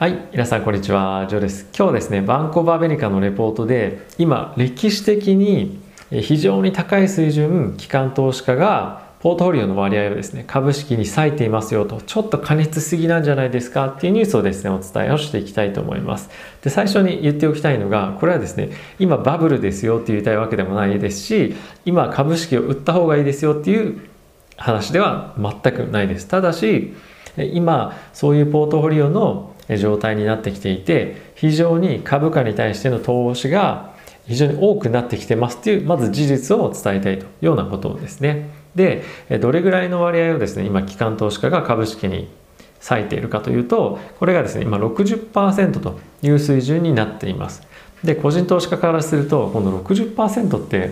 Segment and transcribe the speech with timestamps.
[0.00, 1.68] はい、皆さんこんにちは、ジョーです。
[1.76, 5.78] 今日ですね、バンコバーベニカのレポートで、今、歴史的に
[6.10, 16.30] 非常に高い水準、機関投資家がポートフォリオの割合をですね、株式に割いていますよと、ちょっと過熱すぎなんじゃないですかっていうニュースをですね、お伝えをしていきたいと思います。
[16.62, 21.54] で、最初に言っておきたいのが、これはですね、今バブルですよって言いたいわけでもないですし、
[21.84, 24.00] 今株式を売った方がいいですよっていう
[24.56, 26.26] 話では全くないです。
[26.26, 26.94] ただし、
[27.36, 33.90] 今、そういうポートフォリオの状態になってきていて、非常に株価に対しての投資が
[34.26, 38.60] 非常に多くなってきてますっていう、まず事実を伝えたいというようなことですね。
[38.74, 39.02] で
[39.40, 42.28] どれぐらいの割合をですね今機関投資家が株式に
[42.88, 47.62] 割いているかというとこれがですね今60%という水準になっています
[48.04, 50.90] で個人投資家からするとこの60%って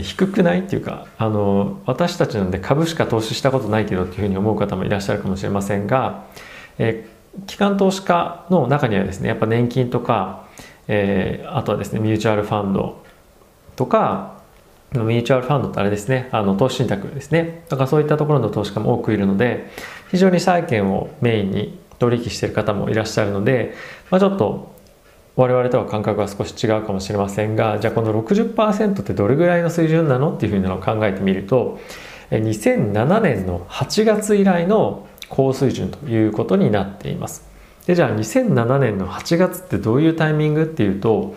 [0.00, 6.26] 低くないっていうかあの私たちなんで株しか投資したことないけどっていうふうに思う方もいらっしゃるかもしれませんが、
[6.78, 7.08] え
[7.46, 10.46] 機関投資家の中にはですねやっぱ年金とか、
[10.88, 13.02] えー、あとはですねミューチュアルファンド
[13.76, 14.38] とか
[14.92, 17.64] ミューチュアルファンドってあれですね、あの投資信託ですね。
[17.68, 19.68] だからそういったところの投資家も多くいるので、
[20.10, 23.74] 非常に債券をメインに取引している方もいらっしゃるので、
[24.10, 24.74] まあ、ちょっと
[25.36, 31.78] 我々とは感覚が少し違うかもしれませんが、じゃあこの60%ってどれぐらいの水準なのっていうふうなのを考えてみると、
[32.30, 37.46] 2007年の8月以来の高水準ということになっています。
[37.86, 41.34] で、じゃあ2007年の8月ってどういうタイミングっていうと、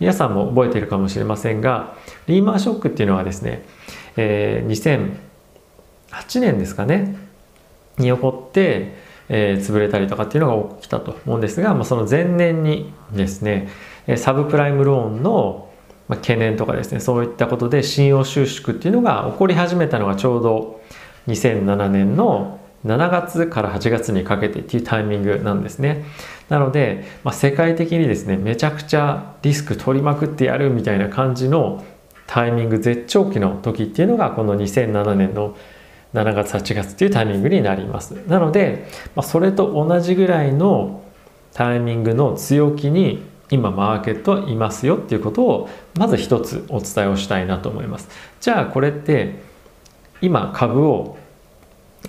[0.00, 3.64] 皆さんも覚えているかもしれませんがリーマンショックっていうのはですね、
[4.16, 5.18] えー、
[6.10, 7.16] 2008年ですかね
[7.98, 8.94] に起こって、
[9.28, 13.68] えー、潰れたりとかっていうのが起きたと思うんですが、まあ、その前年にですね
[14.16, 15.68] サブプライムローンの
[16.08, 20.80] 懸念とかですねそういったことで信用収縮っていうのが起こり始めたのがちょうど
[21.26, 26.04] 2007年の7月から8月にかけてっていうタイミングなんですね。
[26.48, 31.84] なので、まあ、世界的にですね、めちゃくちゃリスク取りまくってやるみたいな感じの
[32.26, 35.56] タイミング、絶頂期の時っていうのがこの2007年の
[36.14, 38.12] 7月、8月っていうタイミングになります。
[38.28, 41.02] なので、まあ、それと同じぐらいの
[41.52, 48.08] タイミングの強気に今マーケットはいますよっていうことをまず一つお伝えをしたいなと思います。
[48.40, 49.42] じゃあこれって
[50.20, 51.16] 今株を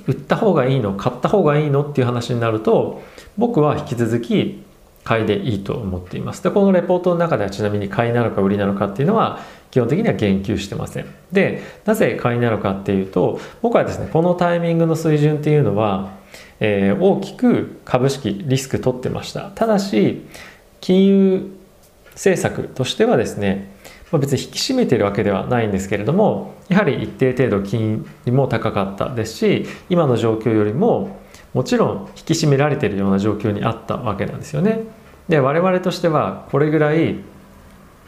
[0.08, 0.94] 売った方がいいの？
[0.94, 1.84] 買った方がいいの？
[1.84, 3.02] っていう話になると
[3.38, 4.64] 僕は引き続き
[5.04, 6.44] 買いでいいと思っています。
[6.44, 9.40] でこのレポートの中ではちなみに買いなのか売りなのかっていうのは
[9.72, 11.06] 基本的には言及してません。
[11.32, 16.14] でなぜ買いなのかっていうと僕はですねこのタイミングの水準っていうのは、
[16.60, 19.52] えー、大きく株式リスク取ってました。
[19.56, 20.26] ただし
[20.82, 21.56] 金融
[22.14, 23.72] 政策としてはですね
[24.12, 31.20] まあ、別に引き締めてるわけではないんですけれどもやはり一定程度金利も高かったですし今の状況よりも
[31.54, 34.84] もちろん引き締められてるような状況にあったわけなんですよね。
[35.28, 37.18] で我々としてはこれぐらい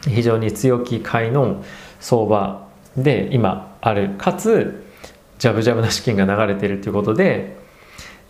[0.02, 1.64] 非常に強気買いの
[2.00, 4.84] 相場で今あるかつ
[5.38, 7.56] ジャブジャブな資金が流れているということで、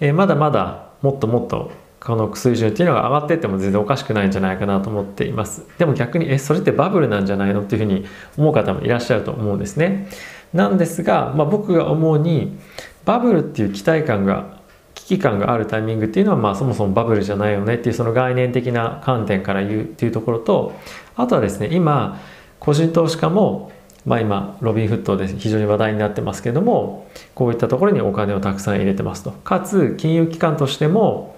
[0.00, 1.70] えまだまだもっともっと
[2.04, 5.64] この水準っていうのが上がってっても全然おかしくないんじゃないかなと思っています。
[5.78, 8.04] でも逆にえそれってバブルなんじゃないのっていうふうに
[8.36, 10.08] 思う方もいらっしゃると思うんですね。
[10.52, 12.58] なんですが、まあ、僕が思うに
[13.04, 14.60] バブルっていう期待感が
[14.94, 20.74] 危機感があるタイミングっていうのはまあそもそもバブルじゃないよねっていうその概念的な観点から言うっていうところと
[21.16, 22.20] あとはですね今
[22.58, 23.72] 個人投資家も
[24.04, 29.30] まあ今ロビンフットで非常に話題になってますけどもこういったところにお金をたくさん入れてますと。
[29.30, 31.36] かつ金融機関としても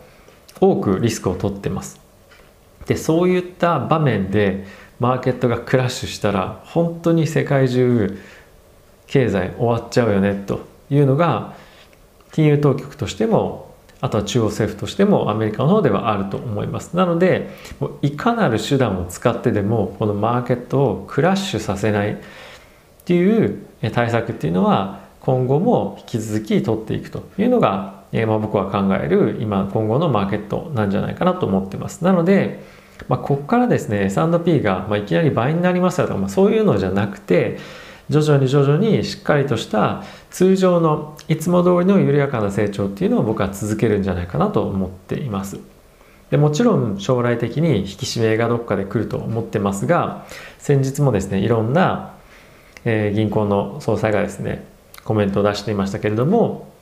[0.61, 2.01] 多くリスクを取ってます。
[2.87, 4.65] でそういった場面で
[5.01, 8.19] マーケットがクラッシュしたら本当に世界中
[9.07, 10.61] 経済終わっちゃうよねと
[10.91, 11.55] いうのが
[12.33, 16.95] 金融当局としてもあとは中央政府としてもアメリカの方ではあると思います。
[16.95, 17.51] なので
[18.03, 22.17] いかなる手段を使ってでもこのマーケットをクラッシュさせないっ
[23.07, 32.05] ていう対策っていうのは今後も引き続き取っていくというのがえ、まあ、僕は考える今今後のマーケットなんじゃないかなと思ってます。
[32.05, 32.63] なので、
[33.09, 37.59] まあ、ここからですね S&P が、ま、いきなり倍になりましたとか、まあ、そういうのじゃなくて
[38.09, 45.59] 徐々に徐々にしっかりとした通常のいつも通りの緩やかな成長っていうのを僕は続けるんじゃないかなと思っています。
[46.31, 50.27] でもちろん将来的に引き締めがどっかで来ると思ってますが
[50.59, 52.15] 先日もですねいろんな、
[52.85, 54.67] えー、銀行の総裁がですね
[55.05, 56.74] コメントを出していましたけれども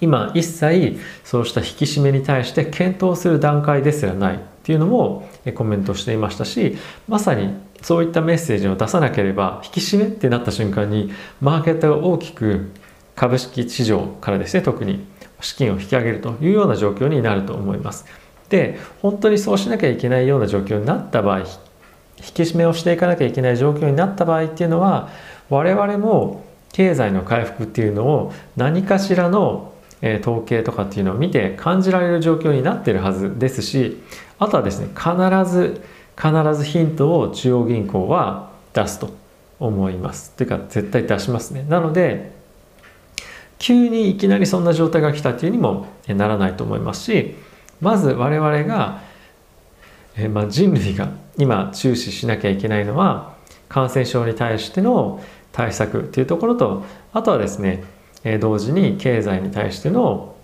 [0.00, 6.76] 今一切そうした引き締めに対して検討する段階ですらないっていうのもコメントしていましたし
[7.08, 12.70] まさにそういったメッセージを出さなければ引き締めってなった瞬間にマーケットが大きく
[13.14, 15.06] 株式市場からですね特に
[15.40, 18.06] 資金を引き上げるというような状況になると思います。
[18.48, 21.44] で本当にそうしなきゃいけないような状況になった場合引
[22.16, 25.10] き締めをしていかなきゃいけない状況になった場合っていうのは
[25.50, 29.72] 我々も経済の回復っていうのを何かしらの
[30.02, 34.02] え統計とかっていうのを見て感じられる状況になってるはずですし
[34.38, 35.10] あとはですね必
[35.50, 35.82] ず
[36.16, 39.14] 必ずヒントを中央銀行は出すと
[39.58, 40.32] 思います。
[40.32, 41.64] というか絶対出しますね。
[41.68, 42.34] なので
[43.58, 47.36] 急にいきなりそんな状態が来たっていうにもならないと思いますし
[47.80, 49.02] まず我々が、
[50.16, 51.08] えまあ、人類が
[51.38, 53.34] 今注視しなきゃいけないのは
[53.68, 55.22] 感染症に対しての
[55.52, 57.84] 対策っていうところとあとはですね
[58.28, 60.34] え同時に経済に対しての、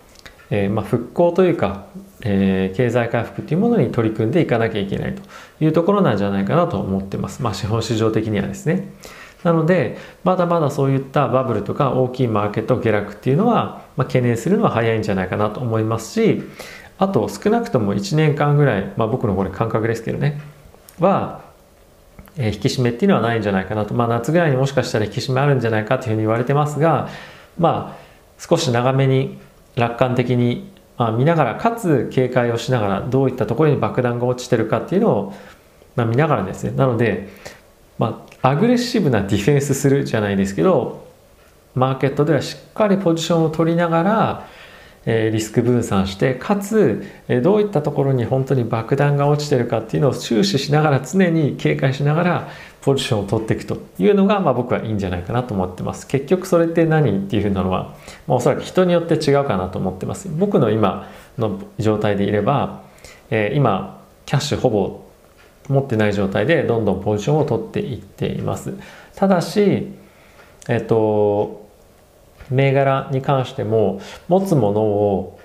[0.51, 1.87] えまあ、復興というか、
[2.25, 5.23] え、経済回復というものに取り組んでいかなきゃいけないと
[5.61, 7.43] いうところなんじゃないかなと思ってます。
[7.43, 8.93] まあ、資本市場的にはですね。
[9.43, 16.45] なので、まだまだそういったバブルとか大きいマーケット下落っていうのは、まあ、懸念するのは早いんじゃないかなと思いますし、
[16.99, 20.41] あと少なくとも1年間ぐらい、まあ、僕のこれ感覚ですけどね、
[21.01, 21.41] は、
[22.37, 23.95] え、引き締めっていうのはないんじゃないかなと。
[23.95, 27.09] まあ、夏ぐらいにもしかしたら引き締めあるんじゃないかというふうに言われてますが、
[27.59, 28.03] まあ
[28.39, 29.39] 少し長めに
[29.77, 35.35] 楽観的に、まあ、見ながらかつ警戒をしながらどういったところに爆弾が落ちてるかっていうのを、
[35.97, 36.73] まあ、見ながらですね。
[36.73, 37.29] なので、
[37.99, 41.07] まあ、アグレッシブなディフェンスするじゃないですけど
[41.75, 44.49] マーケットではしっかりポジションを取りながら
[45.05, 52.49] えリスク分散してかつ、えどういったところに本当に爆弾が落ちてるかっていうのを注視しながら常に警戒しながら
[52.83, 56.07] ポジションを取っていくというのが、まあ、僕はいいんじゃないかなと思ってます。
[56.07, 57.95] 結局それって何っていうふうなのは、
[58.27, 60.29] まあ、おそらく人によって違うかなと思ってます。
[60.29, 61.09] 僕の今
[61.39, 62.83] の状態でいれば、
[63.31, 65.01] え今キャッシュほぼ
[65.69, 68.75] 持ってない状態でどんどんポジションを取っていっています。
[69.15, 69.93] ただし
[70.69, 71.63] えっと
[72.51, 75.41] 銘柄に関しても持つものを、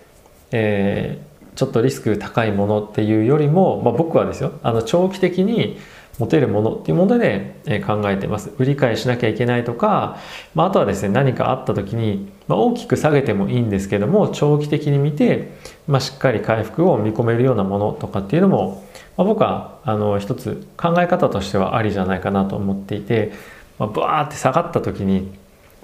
[0.52, 5.78] えー、ちょっとリスク高いものっていうよりも、まあ、僕はですよあの長期的に
[6.18, 7.56] 持てるものっていうもので
[7.86, 8.52] 考えてます。
[8.58, 10.18] 売り買いしなきゃいけないとか、
[10.56, 15.52] まあ、あとはですね、何かあった時に、まあ、大きく下げてもいいんですけども、長期的に見て、
[15.88, 18.84] まあ、しっかり回復を見込めるようなものとかっていうのも、
[19.16, 23.34] まあ、僕はあの一つ考え方としてはありじゃないかなと思っていて、
[23.80, 25.32] まあ、バーって下がった時に、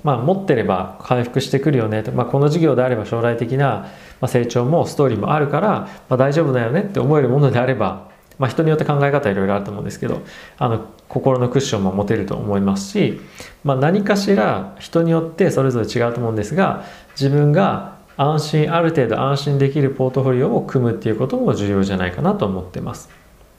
[0.04, 3.88] まあ、持ってれば回復してくるよねと、まあ、この事業であれば将来的な
[4.28, 5.70] 成長もストーリーもあるから、
[6.10, 10.22] まあ、大丈夫だよねって思えるものであれば、まあ、人によって考え方いろいろあると思うんですけど
[10.58, 13.22] あの心のクッションも持てると思いますし、
[13.64, 23.10] まあ、何かしら人によってそれぞれ違うと思うんですが自分が安心ある程度安心できるポートフォリオを組むっていうことも重要じゃないかなと思ってます。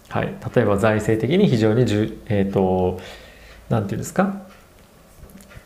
[0.08, 3.00] はい、例えば財政的に非常にじゅ、えーと、
[3.68, 4.42] とて言うんですか？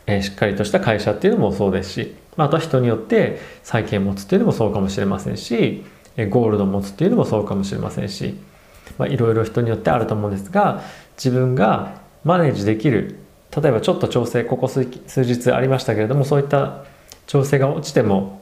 [0.07, 5.85] えしっかりとした会社っていうのもそうですし、まあ、あとは人によって債券持つっていうのもそうかもしれませんし、
[6.17, 8.37] えゴールド持つっていうのもそうかもしれませんし、
[8.97, 10.83] まあ、いろいろ人によってあると思うんですが
[11.17, 13.19] 自分がマネージできる
[13.51, 16.85] 例えばちょっと調整ここ数日ありましたけれどもそういった
[17.27, 18.41] 調整が落ちても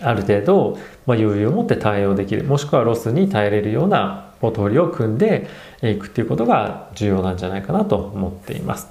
[0.00, 5.48] ある程度、まあ、余裕を持って対応できるもしくはロスに耐えれるようなポートフォリを組んで
[5.82, 8.88] いくっていうことが重要なんじゃないかなと思っています。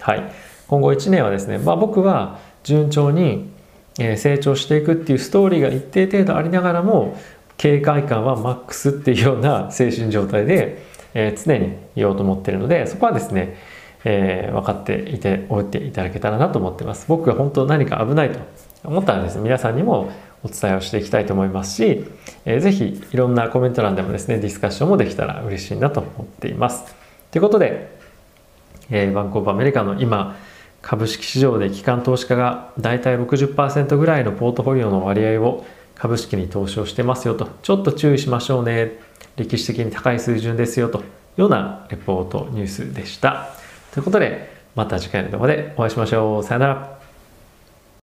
[0.00, 0.32] はい
[0.66, 3.50] 今後1年はですね、まあ、僕は順調に
[3.96, 7.16] 成長していくっていうストーリーが一定程度ありながらも
[7.56, 10.82] 警戒感はマックスっていうような精神状態で、
[11.14, 13.56] え常にいようと思ってるのでそこはですね、
[14.04, 17.06] えー、分かっていておいていただけたらなと思ってます。
[17.08, 18.40] 僕が本当何か危ないと
[18.82, 19.36] 思ったらです。
[19.36, 20.10] ね皆さんにも
[20.42, 22.04] お伝えをしていきたいと思いますし、
[22.44, 26.84] えー、ぜひいろんなコメント欄でもですねディスカッションもできたら嬉しいなと思っています。
[27.30, 27.96] ということで、
[28.90, 30.36] えー、バンコブアメリカの今
[30.82, 35.64] 株式市場で機関投資家が大体60%ぐらいのポートフォリオの割合を
[35.96, 38.98] 株式に投資をしてますよと、ちょっと注意しましょうね。
[39.36, 41.04] 歴史的に高い水準ですよという
[41.42, 43.48] ようなレポートニュースでした。
[43.92, 46.44] ということで、また次回の動画でお会いしましょう。
[46.44, 47.03] さよなら。